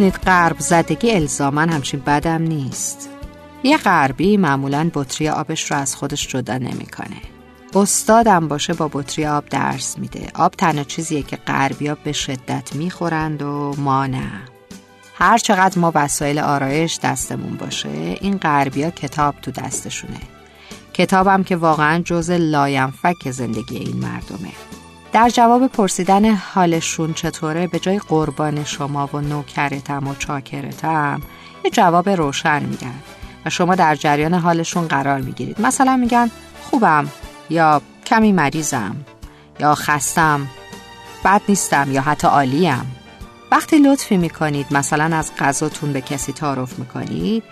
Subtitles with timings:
[0.00, 3.08] می‌دونید غرب زدگی الزامن همچین بدم نیست.
[3.62, 7.16] یه غربی معمولا بطری آبش رو از خودش جدا نمی‌کنه.
[7.74, 10.30] استادم باشه با بطری آب درس میده.
[10.34, 14.30] آب تنها چیزیه که غربیا به شدت می‌خورند و ما نه.
[15.14, 17.88] هر چقدر ما وسایل آرایش دستمون باشه
[18.20, 20.20] این غربیا کتاب تو دستشونه.
[20.94, 24.52] کتابم که واقعا جز لاینفک زندگی این مردمه.
[25.12, 31.22] در جواب پرسیدن حالشون چطوره؟ به جای قربان شما و نوکرتم و چاکرتم
[31.64, 32.94] یه جواب روشن میگن
[33.46, 35.60] و شما در جریان حالشون قرار می‌گیرید.
[35.60, 36.30] مثلا میگن
[36.62, 37.08] خوبم
[37.50, 38.96] یا کمی مریضم
[39.60, 40.46] یا خستم
[41.24, 42.96] بد نیستم یا حتی عالیم.
[43.52, 47.42] وقتی لطفی می‌کنید مثلا از غذاتون به کسی تعارف می‌کنید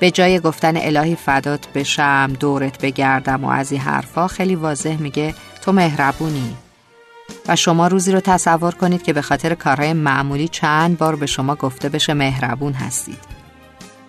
[0.00, 5.34] به جای گفتن الهی فدات بشم دورت بگردم و از این حرفا خیلی واضح میگه
[5.62, 6.56] تو مهربونی.
[7.48, 11.54] و شما روزی رو تصور کنید که به خاطر کارهای معمولی چند بار به شما
[11.54, 13.18] گفته بشه مهربون هستید.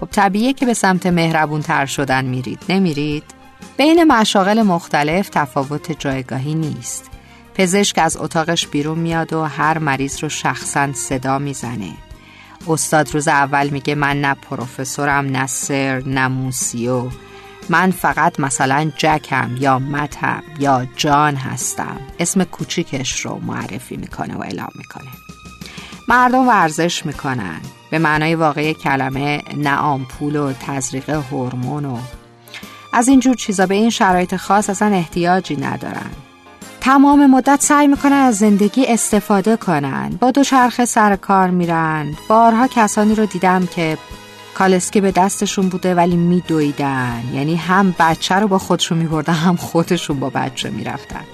[0.00, 3.24] خب طبیعیه که به سمت مهربون تر شدن میرید نمیرید؟
[3.76, 7.10] بین مشاغل مختلف تفاوت جایگاهی نیست.
[7.54, 11.92] پزشک از اتاقش بیرون میاد و هر مریض رو شخصا صدا می‌زنه.
[12.68, 17.08] استاد روز اول میگه من نه پروفسورم نه سر نه موسیو.
[17.70, 21.96] من فقط مثلا جکم یا متم یا جان هستم.
[22.18, 25.10] اسم کوچیکش رو معرفی می‌کنه و اعلام می‌کنه.
[26.08, 27.60] مردم ورزش می‌کنن.
[27.90, 31.98] به معنای واقعی کلمه نه آمپول و تزریق هورمون و
[32.92, 33.66] از اینجور چیزا.
[33.66, 36.10] به این شرایط خاص اصلا احتیاجی ندارن.
[36.80, 40.18] تمام مدت سعی می‌کنن از زندگی استفاده کنن.
[40.20, 42.06] با دو چرخه سر کار میرن.
[42.28, 43.98] بارها کسانی رو دیدم که
[44.54, 47.22] کالسکه به دستشون بوده ولی میدویدن.
[47.34, 51.24] یعنی هم بچه رو با خودشون میبردن هم خودشون با بچه می‌رفتن.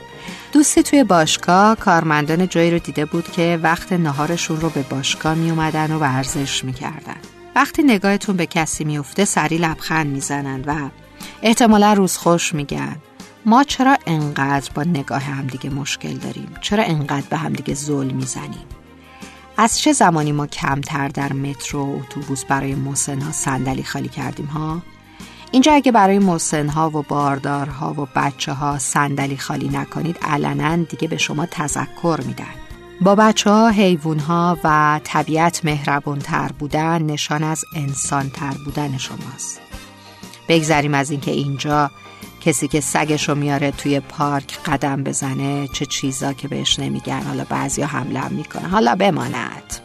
[0.53, 5.51] دوستی توی باشگاه کارمندان جایی رو دیده بود که وقت نهارشون رو به باشگاه می
[5.51, 7.17] اومدن و ورزش می‌کردن.
[7.55, 10.91] وقتی نگاهتون به کسی میفته سری لبخند می‌زنند و
[11.43, 12.97] احتمالا روز خوش میگن.
[13.47, 18.67] ما چرا انقدر با نگاه همدیگه مشکل داریم؟ چرا انقدر به همدیگه ظلم می‌زنیم؟
[19.57, 24.83] از چه زمانی ما کمتر در مترو و اتوبوس برای ها صندلی خالی کردیم ها؟
[25.51, 26.39] اینجا اگه برای
[26.75, 32.55] ها و باردارها و بچه ها صندلی خالی نکنید علنا دیگه به شما تذکر میدن.
[33.01, 38.99] با بچه ها حیوان ها و طبیعت مهربون تر بودن نشان از انسان تر بودن
[38.99, 39.61] شماست.
[40.49, 41.91] بگذریم از اینکه اینجا
[42.47, 47.45] کسی که سگش رو میاره توی پارک قدم بزنه چه چیزا که بهش نمیگن حالا
[47.45, 49.81] بعضیا حمله می‌کنه حالا بماند.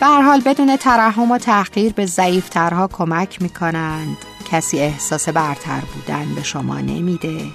[0.00, 4.16] به حال بدون ترحم و تحقیر به ضعیفترها کمک می‌کنند.
[4.50, 7.46] کسی احساس برتر بودن به شما نمیده.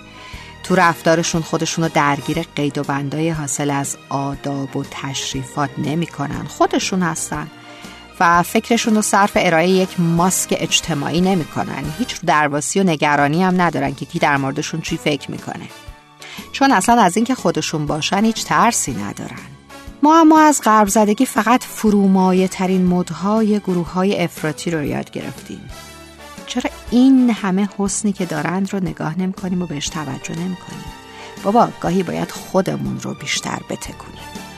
[0.64, 6.46] تو رفتارشون خودشون رو درگیر قید و بندای حاصل از آداب و تشریفات نمی‌کنن.
[6.48, 7.48] خودشون هستن.
[8.20, 11.84] و فکرشون رو صرف ارائه یک ماسک اجتماعی نمی‌کنن.
[12.00, 15.70] هیچ درواسی و نگرانی هم ندارن که کی در موردشون چی فکر می‌کنه.
[16.52, 19.40] چون اصلا از اینکه خودشون باشن هیچ ترسی ندارن.
[20.04, 25.70] ما اما از غرب زدگی فقط فرومایه ترین مدهای گروه های افراطی رو یاد گرفتیم.
[26.48, 30.84] چرا این همه حسنی که دارند رو نگاه نمی کنیم و بهش توجه نمی کنیم
[31.44, 34.49] بابا گاهی باید خودمون رو بیشتر بتکونیم.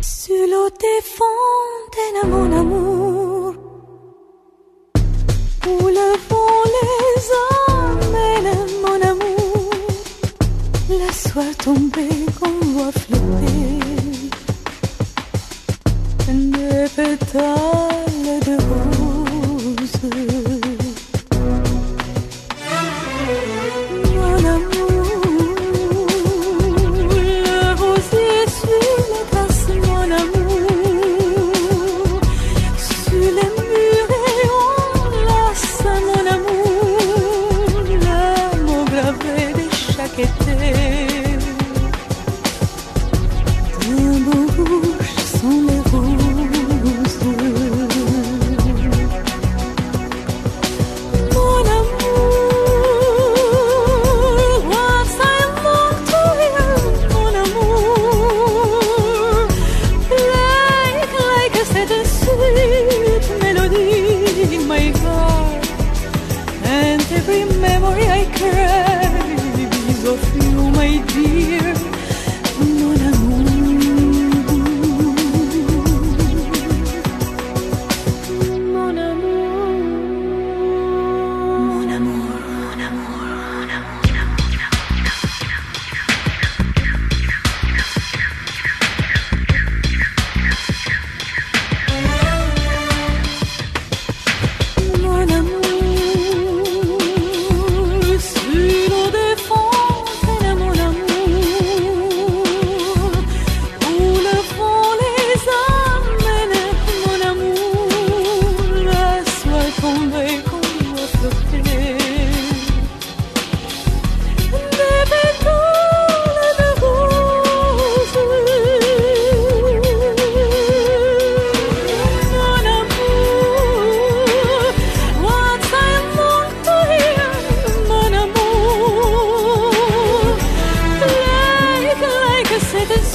[0.00, 3.54] Sur l'eau des fontaines, mon amour.
[5.64, 7.30] Où le vent les
[7.70, 9.70] emmène, mon amour.
[10.88, 13.49] La soie tombée qu'on voit flotter.
[68.20, 68.89] I cry.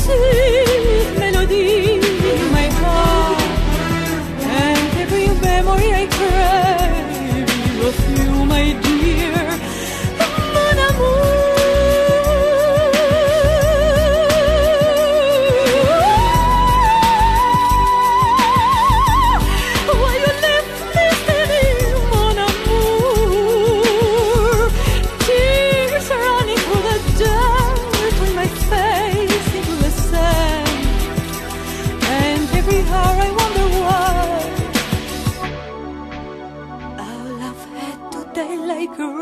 [0.06, 0.45] see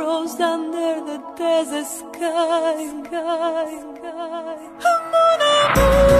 [0.03, 2.87] rose under the desert sky.
[3.05, 3.69] sky,
[4.81, 6.12] sky.